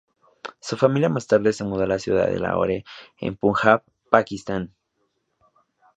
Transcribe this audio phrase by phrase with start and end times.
[0.59, 2.83] Su familia más tarde se mudó a la ciudad de Lahore
[3.19, 4.73] en Punjab, Pakistán.